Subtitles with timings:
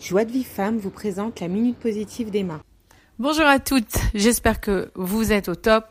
[0.00, 2.60] Joie de vie femme vous présente la minute positive d'Emma.
[3.18, 5.86] Bonjour à toutes, j'espère que vous êtes au top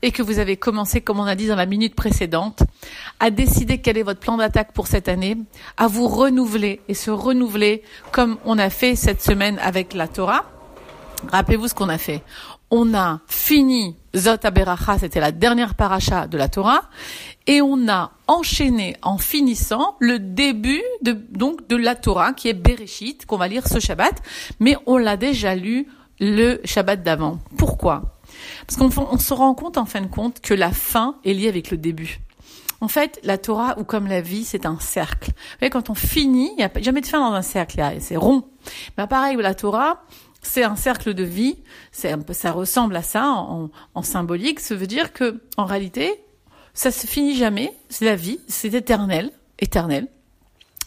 [0.00, 2.62] et que vous avez commencé, comme on a dit dans la minute précédente,
[3.20, 5.36] à décider quel est votre plan d'attaque pour cette année,
[5.76, 10.51] à vous renouveler et se renouveler comme on a fait cette semaine avec la Torah.
[11.30, 12.22] Rappelez-vous ce qu'on a fait.
[12.70, 16.82] On a fini Zot Aberacha, c'était la dernière paracha de la Torah,
[17.46, 22.54] et on a enchaîné en finissant le début de, donc, de la Torah, qui est
[22.54, 24.22] Bereshit, qu'on va lire ce Shabbat,
[24.60, 25.86] mais on l'a déjà lu
[26.20, 27.38] le Shabbat d'avant.
[27.56, 28.14] Pourquoi?
[28.66, 31.70] Parce qu'on se rend compte, en fin de compte, que la fin est liée avec
[31.70, 32.20] le début.
[32.80, 35.30] En fait, la Torah, ou comme la vie, c'est un cercle.
[35.30, 38.16] Vous voyez, quand on finit, il n'y a jamais de fin dans un cercle, c'est
[38.16, 38.44] rond.
[38.98, 40.02] Mais pareil, la Torah,
[40.42, 41.56] c'est un cercle de vie,
[41.92, 44.60] c'est ça ressemble à ça en, en, symbolique.
[44.60, 46.20] Ça veut dire que, en réalité,
[46.74, 47.72] ça se finit jamais.
[47.88, 50.08] C'est la vie, c'est éternel, éternel.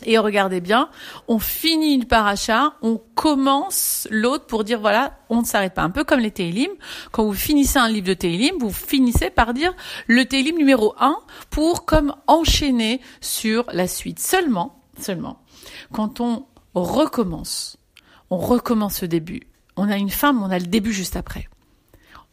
[0.03, 0.89] Et regardez bien,
[1.27, 5.83] on finit une paracha, on commence l'autre pour dire voilà, on ne s'arrête pas.
[5.83, 6.69] Un peu comme les Teilim.
[7.11, 9.73] Quand vous finissez un livre de Teilim, vous finissez par dire
[10.07, 11.17] le Teilim numéro 1
[11.49, 14.19] pour comme enchaîner sur la suite.
[14.19, 15.39] Seulement, seulement,
[15.93, 17.77] quand on recommence,
[18.29, 19.41] on recommence le début.
[19.77, 21.47] On a une mais on a le début juste après.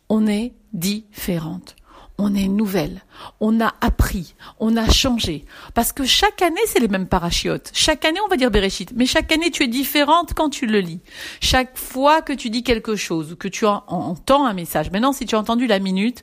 [0.08, 1.76] On est différente.
[2.18, 3.02] On est nouvelle.
[3.40, 4.34] On a appris.
[4.60, 5.44] On a changé.
[5.74, 7.70] Parce que chaque année, c'est les mêmes parachiotes.
[7.72, 8.92] Chaque année, on va dire Bereshit.
[8.94, 11.00] Mais chaque année, tu es différente quand tu le lis.
[11.40, 14.90] Chaque fois que tu dis quelque chose ou que tu entends un message.
[14.90, 16.22] Maintenant, si tu as entendu la minute,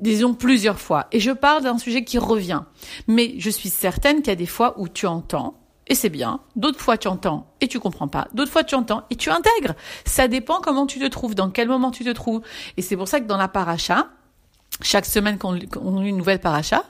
[0.00, 1.06] disons plusieurs fois.
[1.12, 2.62] Et je parle d'un sujet qui revient.
[3.06, 6.40] Mais je suis certaine qu'il y a des fois où tu entends et c'est bien.
[6.56, 8.28] D'autres fois, tu entends et tu comprends pas.
[8.32, 9.74] D'autres fois, tu entends et tu intègres.
[10.04, 12.42] Ça dépend comment tu te trouves, dans quel moment tu te trouves.
[12.76, 14.08] Et c'est pour ça que dans la paracha,
[14.80, 15.68] chaque semaine qu'on lit
[16.08, 16.84] une nouvelle paracha,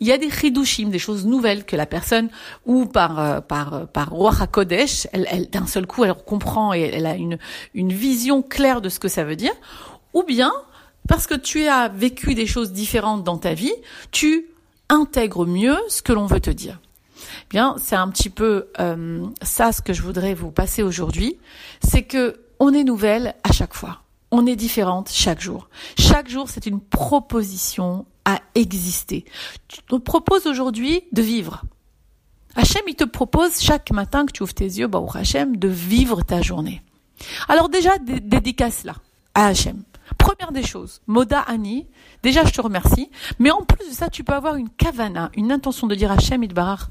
[0.00, 2.28] il y a des chidushim, des choses nouvelles que la personne,
[2.66, 6.74] ou par euh, par euh, par Roi HaKodesh, elle, elle d'un seul coup, elle comprend
[6.74, 7.38] et elle a une
[7.74, 9.54] une vision claire de ce que ça veut dire,
[10.12, 10.52] ou bien
[11.08, 13.72] parce que tu as vécu des choses différentes dans ta vie,
[14.10, 14.46] tu
[14.88, 16.78] intègres mieux ce que l'on veut te dire.
[17.48, 21.38] Bien, c'est un petit peu euh, ça ce que je voudrais vous passer aujourd'hui,
[21.82, 24.02] c'est que on est nouvelle à chaque fois.
[24.30, 25.68] On est différente chaque jour.
[25.98, 29.24] Chaque jour, c'est une proposition à exister.
[29.66, 31.62] Tu te proposes aujourd'hui de vivre.
[32.54, 36.22] Hachem, il te propose chaque matin que tu ouvres tes yeux, bah, Hachem, de vivre
[36.22, 36.82] ta journée.
[37.48, 38.94] Alors déjà, dédicace là,
[39.34, 39.82] à Hachem.
[40.18, 41.86] Première des choses, Moda Ani,
[42.22, 45.52] déjà je te remercie, mais en plus de ça, tu peux avoir une kavana, une
[45.52, 46.88] intention de dire Hachem Idbarar,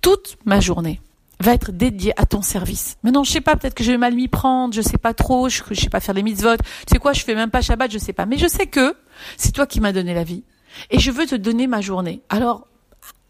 [0.00, 1.00] toute ma journée
[1.40, 2.96] va être dédiée à ton service.
[3.02, 5.48] Maintenant, je sais pas, peut-être que je vais mal m'y prendre, je sais pas trop,
[5.48, 7.90] je, je sais pas faire des mitzvot, tu sais quoi, je fais même pas Shabbat,
[7.90, 8.94] je sais pas, mais je sais que
[9.36, 10.44] c'est toi qui m'as donné la vie.
[10.90, 12.22] Et je veux te donner ma journée.
[12.28, 12.66] Alors,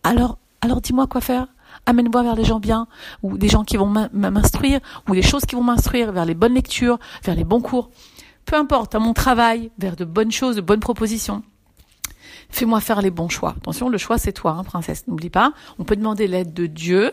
[0.05, 1.49] alors, alors dis-moi quoi faire.
[1.87, 2.87] Amène-moi vers les gens bien,
[3.23, 6.55] ou des gens qui vont m'instruire, ou des choses qui vont m'instruire, vers les bonnes
[6.55, 7.91] lectures, vers les bons cours
[8.45, 11.43] peu importe, à mon travail, vers de bonnes choses, de bonnes propositions.
[12.51, 13.55] Fais-moi faire les bons choix.
[13.57, 15.07] Attention, le choix c'est toi, hein, princesse.
[15.09, 17.13] N'oublie pas, on peut demander l'aide de Dieu,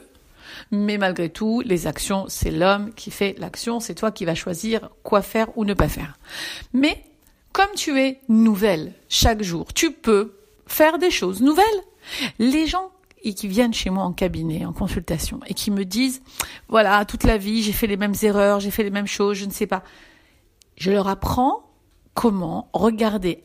[0.72, 4.90] mais malgré tout, les actions, c'est l'homme qui fait l'action, c'est toi qui vas choisir
[5.04, 6.18] quoi faire ou ne pas faire.
[6.74, 7.04] Mais
[7.54, 10.36] comme tu es nouvelle chaque jour, tu peux
[10.68, 11.66] faire des choses nouvelles.
[12.38, 12.92] Les gens
[13.24, 16.22] qui viennent chez moi en cabinet, en consultation, et qui me disent,
[16.68, 19.46] voilà, toute la vie, j'ai fait les mêmes erreurs, j'ai fait les mêmes choses, je
[19.46, 19.84] ne sais pas.
[20.80, 21.70] Je leur apprends
[22.14, 23.44] comment regarder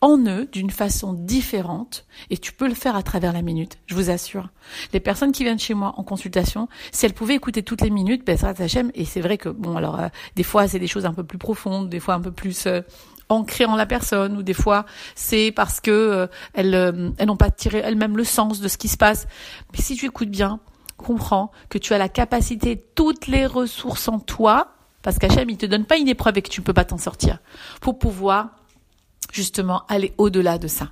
[0.00, 3.94] en eux d'une façon différente et tu peux le faire à travers la minute, je
[3.94, 4.50] vous assure.
[4.92, 8.26] Les personnes qui viennent chez moi en consultation, si elles pouvaient écouter toutes les minutes,
[8.26, 11.06] ben ça j'aime et c'est vrai que bon alors euh, des fois c'est des choses
[11.06, 12.80] un peu plus profondes, des fois un peu plus euh,
[13.28, 14.84] ancrées en la personne ou des fois
[15.14, 18.88] c'est parce que euh, elles elles n'ont pas tiré elles-mêmes le sens de ce qui
[18.88, 19.28] se passe.
[19.72, 20.58] Mais si tu écoutes bien,
[20.96, 25.66] comprends que tu as la capacité, toutes les ressources en toi parce qu'Hachem, il te
[25.66, 27.38] donne pas une épreuve et que tu ne peux pas t'en sortir.
[27.80, 28.48] Pour pouvoir,
[29.32, 30.90] justement, aller au-delà de ça.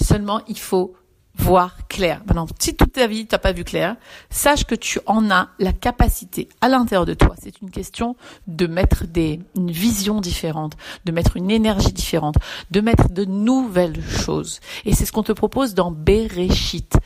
[0.00, 0.94] Seulement, il faut
[1.36, 2.20] voir clair.
[2.26, 3.96] Maintenant, si toute ta vie tu n'as pas vu clair,
[4.30, 7.34] sache que tu en as la capacité à l'intérieur de toi.
[7.42, 10.74] C'est une question de mettre des, une vision différente,
[11.06, 12.36] de mettre une énergie différente,
[12.70, 14.60] de mettre de nouvelles choses.
[14.84, 16.96] Et c'est ce qu'on te propose dans Bereshit.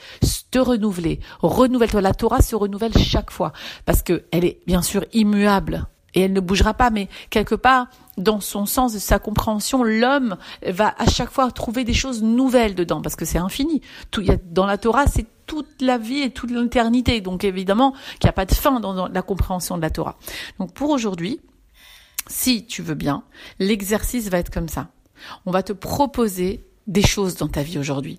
[0.50, 1.20] Te renouveler.
[1.40, 2.00] Renouvelle-toi.
[2.00, 3.52] La Torah se renouvelle chaque fois.
[3.84, 5.86] Parce que elle est, bien sûr, immuable
[6.18, 7.86] et elle ne bougera pas, mais quelque part,
[8.16, 10.36] dans son sens de sa compréhension, l'homme
[10.66, 13.82] va à chaque fois trouver des choses nouvelles dedans, parce que c'est infini.
[14.10, 17.20] Tout, y dans la Torah, c'est toute la vie et toute l'éternité.
[17.20, 20.16] Donc évidemment qu'il n'y a pas de fin dans la compréhension de la Torah.
[20.58, 21.40] Donc pour aujourd'hui,
[22.26, 23.22] si tu veux bien,
[23.60, 24.88] l'exercice va être comme ça.
[25.46, 28.18] On va te proposer des choses dans ta vie aujourd'hui.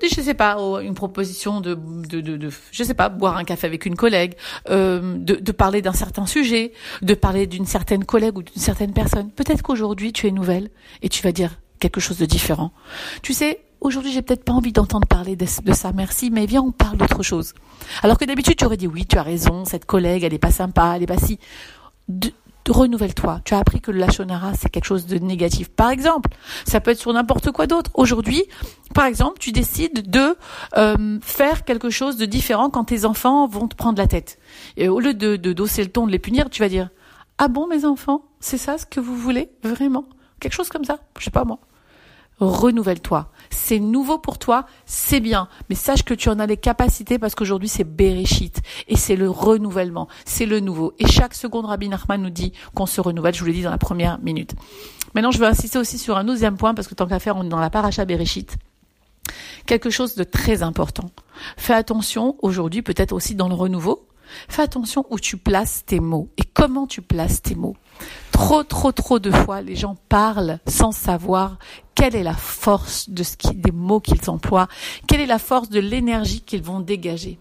[0.00, 3.66] je sais pas, oh, une proposition de, de, de, je sais pas, boire un café
[3.66, 4.34] avec une collègue,
[4.70, 6.72] euh, de, de parler d'un certain sujet,
[7.02, 9.30] de parler d'une certaine collègue ou d'une certaine personne.
[9.30, 10.70] Peut-être qu'aujourd'hui tu es nouvelle
[11.02, 12.72] et tu vas dire quelque chose de différent.
[13.22, 16.72] Tu sais, aujourd'hui j'ai peut-être pas envie d'entendre parler de, ça, merci, mais viens on
[16.72, 17.52] parle d'autre chose.
[18.04, 20.52] Alors que d'habitude tu aurais dit oui, tu as raison, cette collègue elle est pas
[20.52, 21.40] sympa, elle est pas si.
[22.72, 23.40] Renouvelle-toi.
[23.44, 25.68] Tu as appris que le lachonara, c'est quelque chose de négatif.
[25.68, 26.30] Par exemple,
[26.64, 27.90] ça peut être sur n'importe quoi d'autre.
[27.94, 28.44] Aujourd'hui,
[28.94, 30.36] par exemple, tu décides de
[30.76, 34.38] euh, faire quelque chose de différent quand tes enfants vont te prendre la tête.
[34.76, 36.90] Et au lieu de, de dosser le ton, de les punir, tu vas dire
[37.38, 39.50] Ah bon, mes enfants, c'est ça ce que vous voulez?
[39.62, 40.04] Vraiment?
[40.40, 40.98] Quelque chose comme ça?
[41.18, 41.58] Je sais pas moi
[42.38, 43.30] renouvelle-toi.
[43.50, 47.34] C'est nouveau pour toi, c'est bien, mais sache que tu en as les capacités parce
[47.34, 50.92] qu'aujourd'hui c'est Bereshit et c'est le renouvellement, c'est le nouveau.
[50.98, 53.70] Et chaque seconde, Rabbi Nachman nous dit qu'on se renouvelle, je vous l'ai dit dans
[53.70, 54.54] la première minute.
[55.14, 57.44] Maintenant, je veux insister aussi sur un deuxième point parce que tant qu'à faire, on
[57.44, 58.56] est dans la paracha Bereshit.
[59.64, 61.10] Quelque chose de très important.
[61.56, 64.06] Fais attention aujourd'hui, peut-être aussi dans le renouveau,
[64.48, 67.76] Fais attention où tu places tes mots et comment tu places tes mots.
[68.32, 71.58] Trop, trop, trop de fois, les gens parlent sans savoir
[71.94, 74.68] quelle est la force de ce des mots qu'ils emploient,
[75.06, 77.38] quelle est la force de l'énergie qu'ils vont dégager.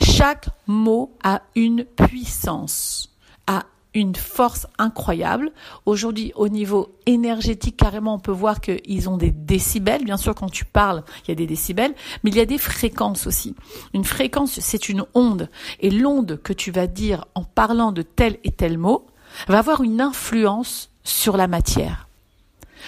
[0.00, 3.14] Chaque mot a une puissance,
[3.46, 3.64] a
[3.98, 5.50] une force incroyable.
[5.84, 10.04] Aujourd'hui, au niveau énergétique, carrément, on peut voir qu'ils ont des décibels.
[10.04, 12.58] Bien sûr, quand tu parles, il y a des décibels, mais il y a des
[12.58, 13.54] fréquences aussi.
[13.94, 15.50] Une fréquence, c'est une onde.
[15.80, 19.06] Et l'onde que tu vas dire en parlant de tel et tel mot
[19.48, 22.08] va avoir une influence sur la matière.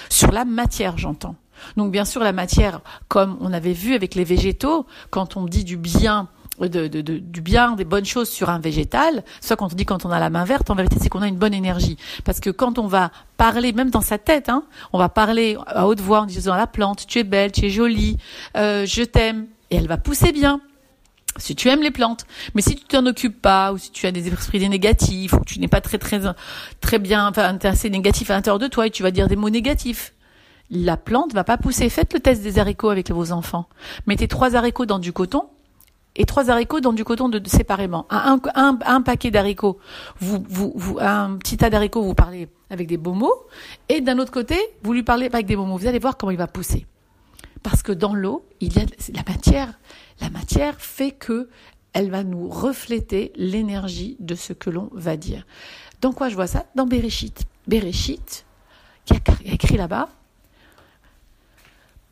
[0.09, 1.37] Sur la matière, j'entends.
[1.77, 5.65] Donc bien sûr, la matière, comme on avait vu avec les végétaux, quand on dit
[5.65, 6.29] du bien
[6.69, 10.05] de, de, du bien, des bonnes choses sur un végétal, soit quand on dit quand
[10.05, 11.97] on a la main verte, en vérité c'est qu'on a une bonne énergie.
[12.25, 15.87] Parce que quand on va parler, même dans sa tête, hein, on va parler à
[15.87, 18.19] haute voix en disant à la plante, tu es belle, tu es jolie,
[18.57, 20.61] euh, je t'aime, et elle va pousser bien.
[21.37, 24.13] Si tu aimes les plantes, mais si tu t'en occupes pas, ou si tu as
[24.13, 26.21] des esprits négatifs, ou tu n'es pas très très
[26.81, 29.49] très bien, enfin assez négatif à l'intérieur de toi, et tu vas dire des mots
[29.49, 30.13] négatifs,
[30.71, 31.89] la plante va pas pousser.
[31.89, 33.69] Faites le test des haricots avec vos enfants.
[34.07, 35.45] Mettez trois haricots dans du coton,
[36.21, 38.07] et trois haricots dans du coton de, séparément.
[38.11, 39.79] Un, paquet d'haricots,
[41.01, 43.47] un petit tas d'haricots, vous parlez avec des beaux mots,
[43.89, 45.79] et d'un autre côté, vous lui parlez pas avec des beaux mots.
[45.79, 46.87] Vous allez voir comment il va pousser.
[47.63, 49.79] Parce que dans l'eau, la matière.
[50.21, 51.49] La matière fait que
[51.95, 55.47] elle va nous refléter l'énergie de ce que l'on va dire.
[56.03, 56.67] Dans quoi je vois ça?
[56.75, 57.47] Dans Bereshit.
[57.67, 58.45] Bereshit,
[59.07, 59.17] qui a
[59.47, 60.11] écrit là-bas,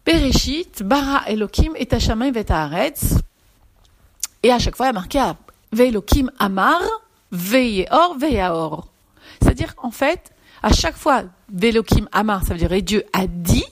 [0.07, 3.19] Bereshit, bara Elohim et vetaharetz,
[4.43, 5.33] et à chaque fois, il y a marqué
[5.73, 6.81] Veilokim Amar,
[7.33, 8.89] Veyeor, Veyaor.
[9.41, 10.33] C'est-à-dire, en fait,
[10.63, 13.65] à chaque fois, Veilokim Amar, ça veut dire Dieu a dit,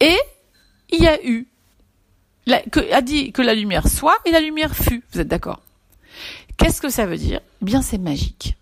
[0.00, 0.16] et
[0.90, 1.46] il y a eu.
[2.50, 5.02] a dit que la lumière soit et la lumière fut.
[5.12, 5.60] Vous êtes d'accord?
[6.56, 7.40] Qu'est-ce que ça veut dire?
[7.62, 8.56] Eh Bien, c'est magique.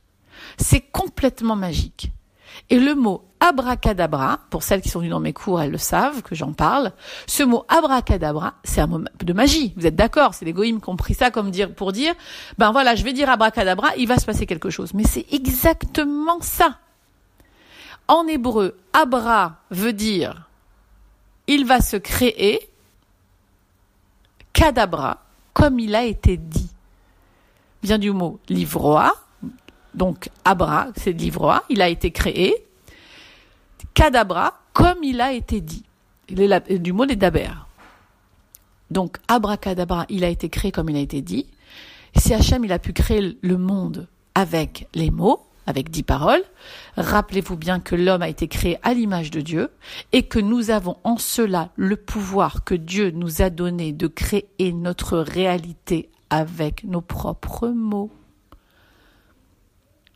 [0.59, 2.11] C'est complètement magique.
[2.73, 6.23] Et le mot abracadabra, pour celles qui sont venues dans mes cours, elles le savent
[6.23, 6.93] que j'en parle.
[7.27, 9.75] Ce mot abracadabra, c'est un mot de magie.
[9.77, 12.15] Vous êtes d'accord C'est les goïms qui ont pris ça comme dire pour dire,
[12.57, 14.95] ben voilà, je vais dire abracadabra, il va se passer quelque chose.
[14.95, 16.79] Mais c'est exactement ça.
[18.09, 20.49] En hébreu, abra veut dire
[21.47, 22.71] il va se créer,
[24.55, 25.19] cadabra,
[25.53, 26.71] comme il a été dit.
[27.83, 29.13] Vient du mot livroa,
[29.95, 32.67] donc Abra, c'est livroa, il a été créé.
[33.95, 35.85] Cadabra, comme il a été dit.
[36.29, 37.51] du mot daber.
[38.91, 41.47] Donc abracadabra, il a été créé comme il a été dit.
[42.17, 46.43] Si Hachem, il a pu créer le monde avec les mots, avec dix paroles,
[46.97, 49.71] rappelez-vous bien que l'homme a été créé à l'image de Dieu
[50.13, 54.73] et que nous avons en cela le pouvoir que Dieu nous a donné de créer
[54.73, 58.11] notre réalité avec nos propres mots.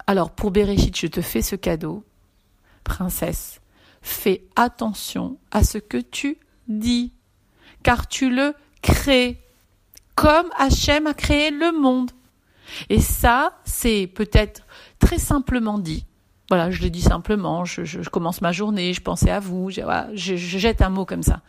[0.06, 2.04] Alors pour Bereshit, je te fais ce cadeau,
[2.84, 3.60] princesse.
[4.02, 7.12] Fais attention à ce que tu dis,
[7.82, 9.42] car tu le crées,
[10.14, 12.12] comme Hachem a créé le monde.
[12.88, 14.62] Et ça, c'est peut-être
[14.98, 16.06] très simplement dit.
[16.48, 20.82] Voilà, je l'ai dit simplement, je, commence ma journée, je pensais à vous, je jette
[20.82, 21.42] un mot comme ça.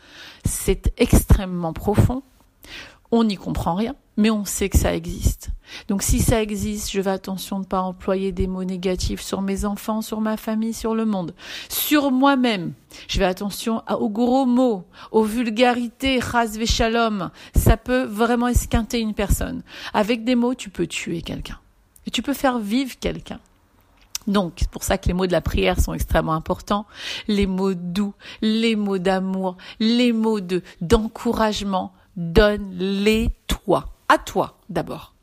[0.43, 2.23] C'est extrêmement profond,
[3.11, 5.51] on n'y comprend rien, mais on sait que ça existe.
[5.87, 9.41] Donc si ça existe, je vais attention de ne pas employer des mots négatifs sur
[9.41, 11.33] mes enfants, sur ma famille, sur le monde,
[11.69, 12.73] sur moi-même.
[13.07, 17.29] Je vais attention aux gros mots, aux vulgarités, ras shalom.
[17.55, 19.61] Ça peut vraiment esquinter une personne.
[19.93, 21.59] Avec des mots, tu peux tuer quelqu'un.
[22.07, 23.39] Et tu peux faire vivre quelqu'un.
[24.25, 26.85] Donc, c'est pour ça que les mots de la prière sont extrêmement importants.
[27.27, 33.96] Les mots doux, les mots d'amour, les mots de, d'encouragement, donne-les toi.
[34.09, 35.13] À toi, d'abord.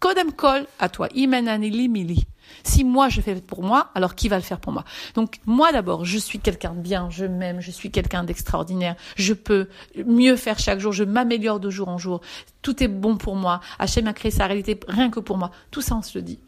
[0.00, 1.08] Kodem kol, à toi.
[1.14, 2.26] Imenanili.
[2.64, 4.84] Si moi je fais pour moi, alors qui va le faire pour moi?
[5.14, 9.34] Donc moi d'abord, je suis quelqu'un de bien, je m'aime, je suis quelqu'un d'extraordinaire, je
[9.34, 9.68] peux
[10.06, 12.22] mieux faire chaque jour, je m'améliore de jour en jour.
[12.62, 13.60] Tout est bon pour moi.
[13.78, 15.50] Hachem a créé sa réalité rien que pour moi.
[15.70, 16.40] Tout ça on se le dit.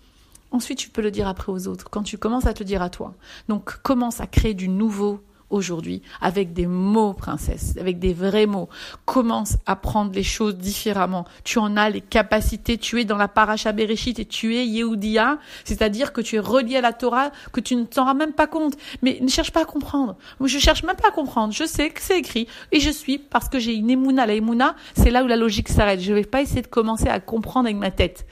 [0.50, 2.90] Ensuite, tu peux le dire après aux autres, quand tu commences à te dire à
[2.90, 3.14] toi.
[3.48, 5.22] Donc, commence à créer du nouveau
[5.52, 8.68] aujourd'hui avec des mots, princesse, avec des vrais mots.
[9.04, 11.26] Commence à prendre les choses différemment.
[11.44, 15.38] Tu en as les capacités, tu es dans la paracha Bereshit et tu es Yehudia,
[15.64, 18.46] c'est-à-dire que tu es relié à la Torah, que tu ne t'en rends même pas
[18.46, 18.76] compte.
[19.02, 20.16] Mais ne cherche pas à comprendre.
[20.42, 21.52] Je cherche même pas à comprendre.
[21.52, 24.26] Je sais que c'est écrit et je suis parce que j'ai une émouna.
[24.26, 26.00] La émouna, c'est là où la logique s'arrête.
[26.00, 28.26] Je vais pas essayer de commencer à comprendre avec ma tête,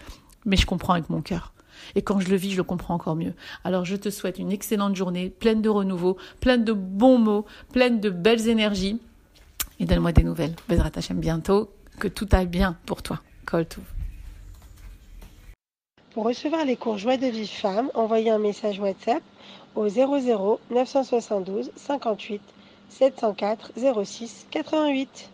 [0.44, 1.52] mais je comprends avec mon cœur.
[1.94, 3.34] Et quand je le vis, je le comprends encore mieux.
[3.64, 8.00] Alors je te souhaite une excellente journée, pleine de renouveau, pleine de bons mots, pleine
[8.00, 9.00] de belles énergies.
[9.78, 10.54] Et donne-moi des nouvelles.
[10.68, 11.70] Bezrat Hashem bientôt.
[11.98, 13.20] Que tout aille bien pour toi.
[13.46, 13.82] Kol tout.
[16.12, 19.22] Pour recevoir les cours Joie de vie femme, envoyez un message WhatsApp
[19.74, 22.42] au 00 972 58
[22.88, 23.72] 704
[24.04, 25.30] 06 88.